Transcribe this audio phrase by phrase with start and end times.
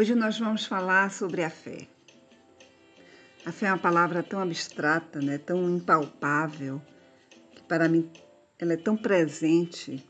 [0.00, 1.86] Hoje nós vamos falar sobre a fé.
[3.44, 5.36] A fé é uma palavra tão abstrata, né?
[5.36, 6.80] tão impalpável,
[7.54, 8.10] que para mim
[8.58, 10.02] ela é tão presente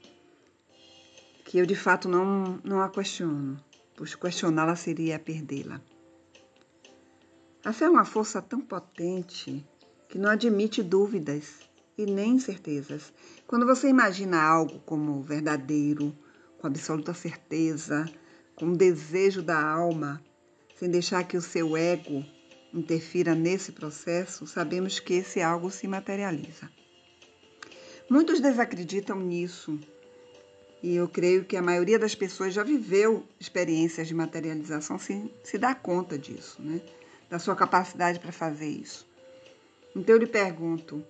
[1.44, 3.56] que eu de fato não, não a questiono,
[3.96, 5.80] pois questioná-la seria perdê-la.
[7.64, 9.68] A fé é uma força tão potente
[10.08, 11.68] que não admite dúvidas
[11.98, 13.12] e nem incertezas.
[13.44, 16.16] Quando você imagina algo como verdadeiro,
[16.60, 18.08] com absoluta certeza,
[18.60, 20.22] com desejo da alma,
[20.76, 22.22] sem deixar que o seu ego
[22.74, 26.70] interfira nesse processo, sabemos que esse algo se materializa.
[28.10, 29.80] Muitos desacreditam nisso
[30.82, 35.56] e eu creio que a maioria das pessoas já viveu experiências de materialização sem se
[35.56, 36.82] dar conta disso, né?
[37.30, 39.08] da sua capacidade para fazer isso.
[39.96, 41.02] Então eu lhe pergunto: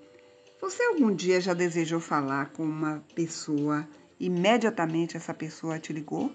[0.60, 3.88] você algum dia já desejou falar com uma pessoa
[4.20, 6.32] e imediatamente essa pessoa te ligou?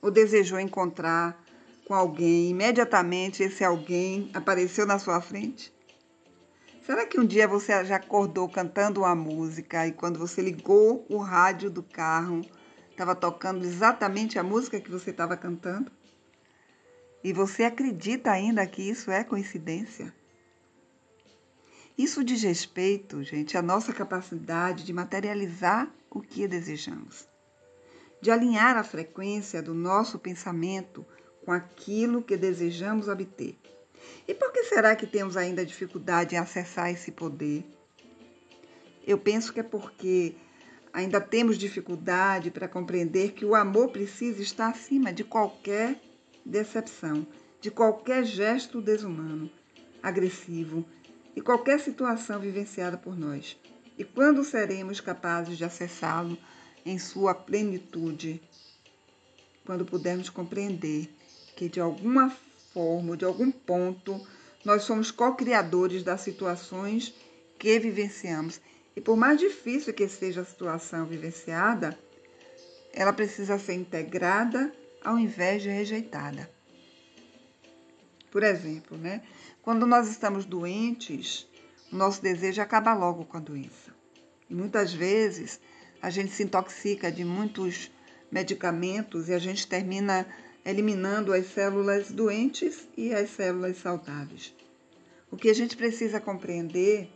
[0.00, 1.42] Ou desejou encontrar
[1.86, 5.72] com alguém, imediatamente esse alguém apareceu na sua frente?
[6.84, 11.18] Será que um dia você já acordou cantando uma música e quando você ligou o
[11.18, 12.42] rádio do carro,
[12.90, 15.90] estava tocando exatamente a música que você estava cantando?
[17.22, 20.14] E você acredita ainda que isso é coincidência?
[21.96, 27.28] Isso diz respeito, gente, à nossa capacidade de materializar o que desejamos
[28.20, 31.06] de alinhar a frequência do nosso pensamento
[31.44, 33.58] com aquilo que desejamos obter.
[34.26, 37.64] E por que será que temos ainda dificuldade em acessar esse poder?
[39.06, 40.34] Eu penso que é porque
[40.92, 46.00] ainda temos dificuldade para compreender que o amor precisa estar acima de qualquer
[46.44, 47.26] decepção,
[47.60, 49.50] de qualquer gesto desumano,
[50.02, 50.84] agressivo
[51.34, 53.58] e qualquer situação vivenciada por nós.
[53.96, 56.36] E quando seremos capazes de acessá-lo
[56.88, 58.40] em sua plenitude,
[59.64, 61.14] quando pudermos compreender
[61.54, 62.30] que de alguma
[62.72, 64.26] forma, de algum ponto,
[64.64, 67.12] nós somos co-criadores das situações
[67.58, 68.60] que vivenciamos.
[68.96, 71.98] E por mais difícil que seja a situação vivenciada,
[72.92, 74.72] ela precisa ser integrada
[75.04, 76.50] ao invés de rejeitada.
[78.30, 79.22] Por exemplo, né?
[79.62, 81.46] quando nós estamos doentes,
[81.92, 83.94] o nosso desejo acaba logo com a doença.
[84.48, 85.60] E muitas vezes
[86.00, 87.90] a gente se intoxica de muitos
[88.30, 90.26] medicamentos e a gente termina
[90.64, 94.54] eliminando as células doentes e as células saudáveis.
[95.30, 97.10] O que a gente precisa compreender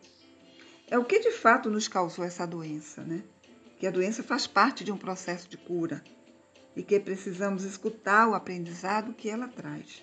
[0.91, 3.23] é o que de fato nos causou essa doença, né?
[3.79, 6.03] Que a doença faz parte de um processo de cura
[6.77, 10.03] e que precisamos escutar o aprendizado que ela traz.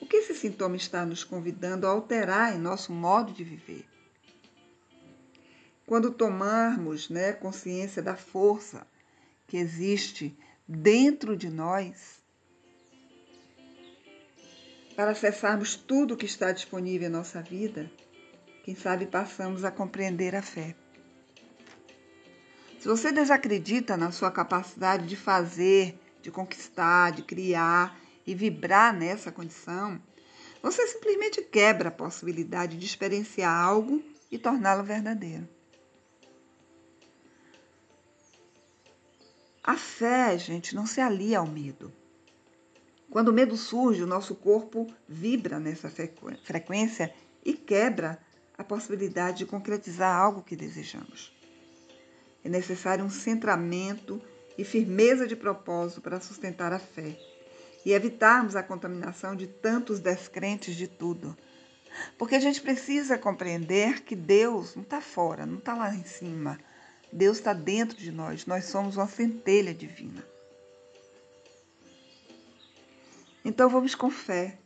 [0.00, 3.84] O que esse sintoma está nos convidando a alterar em nosso modo de viver?
[5.86, 8.84] Quando tomarmos né, consciência da força
[9.46, 10.36] que existe
[10.66, 12.20] dentro de nós,
[14.96, 17.88] para acessarmos tudo que está disponível em nossa vida,
[18.64, 20.74] quem sabe passamos a compreender a fé.
[22.80, 27.96] Se você desacredita na sua capacidade de fazer, de conquistar, de criar
[28.26, 30.02] e vibrar nessa condição,
[30.60, 34.02] você simplesmente quebra a possibilidade de experienciar algo
[34.32, 35.55] e torná-lo verdadeiro.
[39.66, 41.92] A fé, gente, não se alia ao medo.
[43.10, 45.90] Quando o medo surge, o nosso corpo vibra nessa
[46.44, 47.12] frequência
[47.44, 48.16] e quebra
[48.56, 51.34] a possibilidade de concretizar algo que desejamos.
[52.44, 54.22] É necessário um centramento
[54.56, 57.18] e firmeza de propósito para sustentar a fé
[57.84, 61.36] e evitarmos a contaminação de tantos descrentes de tudo.
[62.16, 66.56] Porque a gente precisa compreender que Deus não está fora, não está lá em cima
[67.16, 70.22] Deus está dentro de nós, nós somos uma centelha divina.
[73.42, 74.58] Então vamos com fé,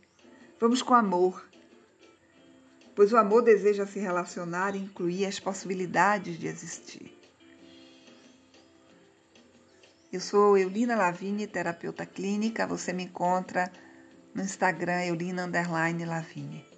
[0.58, 1.48] vamos com amor,
[2.96, 7.16] pois o amor deseja se relacionar e incluir as possibilidades de existir.
[10.12, 12.66] Eu sou Eulina Lavigne, terapeuta clínica.
[12.66, 13.70] Você me encontra
[14.34, 15.48] no Instagram Eulina
[16.04, 16.69] Lavigne.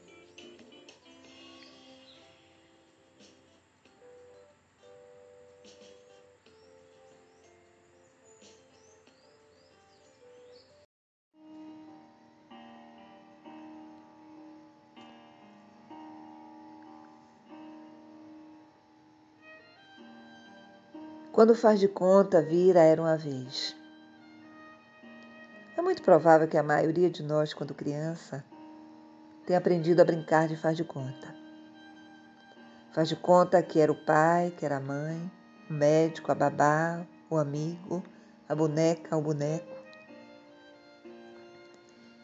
[21.42, 23.74] Quando faz de conta, vira era uma vez.
[25.76, 28.44] É muito provável que a maioria de nós, quando criança,
[29.44, 31.34] tenha aprendido a brincar de faz de conta.
[32.92, 35.28] Faz de conta que era o pai, que era a mãe,
[35.68, 38.04] o médico, a babá, o amigo,
[38.48, 39.66] a boneca, o boneco.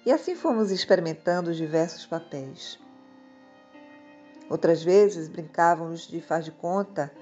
[0.06, 2.79] E assim fomos experimentando os diversos papéis.
[4.49, 7.12] Outras vezes brincávamos de faz de conta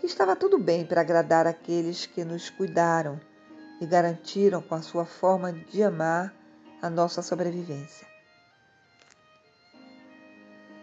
[0.00, 3.20] que estava tudo bem para agradar aqueles que nos cuidaram
[3.80, 6.34] e garantiram com a sua forma de amar
[6.80, 8.06] a nossa sobrevivência.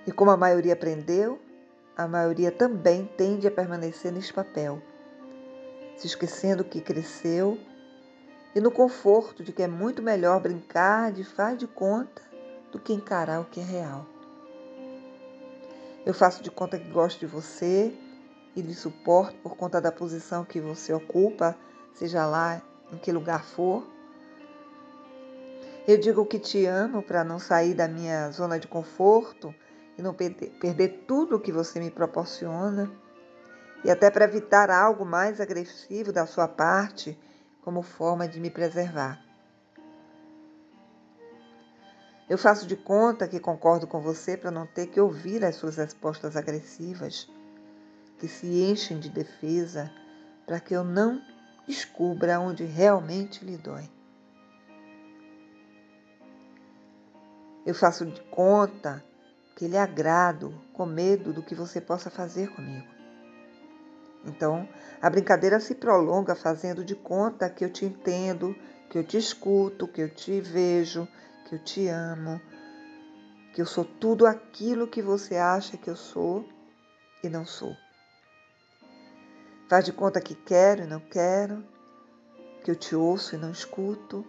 [0.05, 1.39] E como a maioria aprendeu,
[1.95, 4.81] a maioria também tende a permanecer nesse papel,
[5.97, 7.59] se esquecendo que cresceu
[8.55, 12.21] e no conforto de que é muito melhor brincar de faz de conta
[12.71, 14.05] do que encarar o que é real.
[16.05, 17.93] Eu faço de conta que gosto de você
[18.55, 21.55] e lhe suporto por conta da posição que você ocupa,
[21.93, 22.61] seja lá
[22.91, 23.87] em que lugar for.
[25.87, 29.53] Eu digo que te amo para não sair da minha zona de conforto
[29.97, 32.91] e não perder tudo o que você me proporciona.
[33.83, 37.17] E até para evitar algo mais agressivo da sua parte,
[37.61, 39.19] como forma de me preservar.
[42.29, 45.77] Eu faço de conta que concordo com você para não ter que ouvir as suas
[45.77, 47.27] respostas agressivas
[48.21, 49.91] que se enchem de defesa
[50.45, 51.19] para que eu não
[51.67, 53.89] descubra onde realmente lhe dói.
[57.65, 59.03] Eu faço de conta
[59.55, 62.87] que lhe agrado com medo do que você possa fazer comigo.
[64.23, 64.69] Então,
[65.01, 68.55] a brincadeira se prolonga fazendo de conta que eu te entendo,
[68.87, 71.07] que eu te escuto, que eu te vejo,
[71.49, 72.39] que eu te amo,
[73.51, 76.47] que eu sou tudo aquilo que você acha que eu sou
[77.23, 77.75] e não sou.
[79.71, 81.63] Faz de conta que quero e não quero,
[82.61, 84.27] que eu te ouço e não escuto,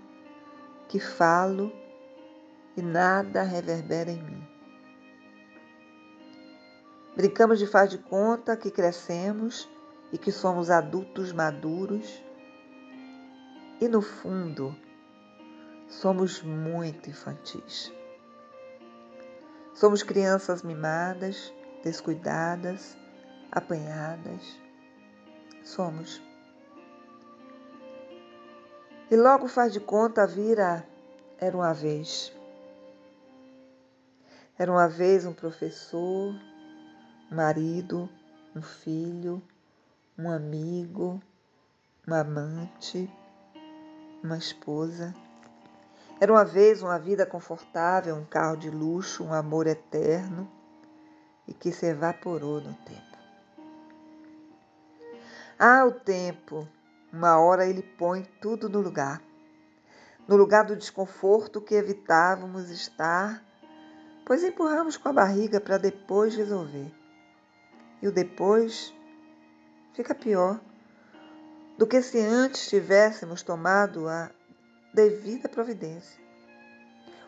[0.88, 1.72] que falo
[2.76, 4.48] e nada reverbera em mim.
[7.16, 9.68] Brincamos de faz de conta que crescemos
[10.12, 12.22] e que somos adultos maduros
[13.80, 14.72] e no fundo
[15.88, 17.92] somos muito infantis.
[19.74, 21.52] Somos crianças mimadas,
[21.82, 22.96] descuidadas,
[23.50, 24.61] apanhadas
[25.64, 26.22] somos.
[29.10, 30.86] E logo faz de conta vira
[31.38, 32.32] era uma vez.
[34.56, 36.32] Era uma vez um professor,
[37.30, 38.08] um marido,
[38.54, 39.42] um filho,
[40.16, 41.20] um amigo,
[42.06, 43.10] um amante,
[44.22, 45.12] uma esposa.
[46.20, 50.48] Era uma vez uma vida confortável, um carro de luxo, um amor eterno
[51.48, 53.11] e que se evaporou no tempo.
[55.64, 56.66] Ah, o tempo,
[57.12, 59.22] uma hora ele põe tudo no lugar.
[60.26, 63.40] No lugar do desconforto que evitávamos estar,
[64.26, 66.92] pois empurramos com a barriga para depois resolver.
[68.02, 68.92] E o depois
[69.94, 70.60] fica pior
[71.78, 74.32] do que se antes tivéssemos tomado a
[74.92, 76.20] devida providência.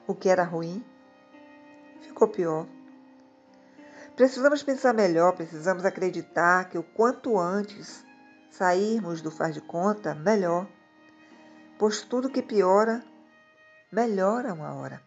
[0.09, 0.85] O que era ruim
[2.01, 2.67] ficou pior.
[4.17, 8.05] Precisamos pensar melhor, precisamos acreditar que o quanto antes
[8.57, 10.67] sairmos do faz de conta, melhor.
[11.77, 13.05] Pois tudo que piora,
[13.91, 15.03] melhora uma hora.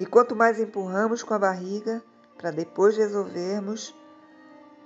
[0.00, 2.02] E quanto mais empurramos com a barriga
[2.36, 3.94] para depois resolvermos,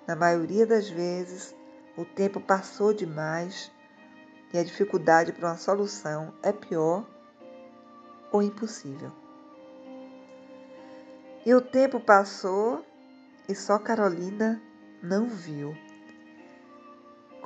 [0.06, 1.54] na maioria das vezes
[1.96, 3.72] o tempo passou demais
[4.52, 7.06] e a dificuldade para uma solução é pior
[8.30, 9.10] ou impossível.
[11.46, 12.84] E o tempo passou
[13.48, 14.60] e só Carolina
[15.02, 15.74] não viu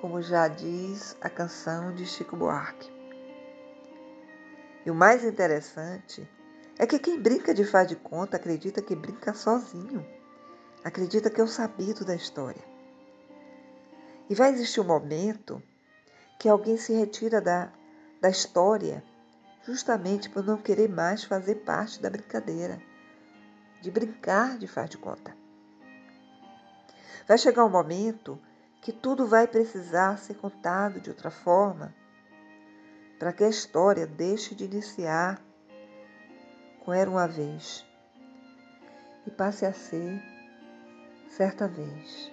[0.01, 2.91] como já diz a canção de Chico Buarque.
[4.85, 6.27] E o mais interessante
[6.79, 10.07] é que quem brinca de faz de conta acredita que brinca sozinho,
[10.83, 12.65] acredita que é o sabido da história.
[14.31, 15.63] E vai existir um momento
[16.39, 17.71] que alguém se retira da,
[18.23, 19.05] da história
[19.67, 22.81] justamente por não querer mais fazer parte da brincadeira,
[23.83, 25.37] de brincar de faz de conta.
[27.29, 28.41] Vai chegar um momento
[28.81, 31.95] que tudo vai precisar ser contado de outra forma
[33.19, 35.43] para que a história deixe de iniciar
[36.83, 37.85] com era uma vez
[39.27, 40.23] e passe a ser
[41.29, 42.33] certa vez.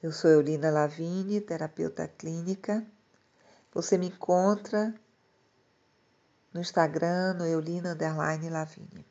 [0.00, 2.86] Eu sou Eulina Lavigne, terapeuta clínica
[3.80, 4.92] você me encontra
[6.52, 7.94] no Instagram, no Eulina
[8.50, 9.06] Lavigne.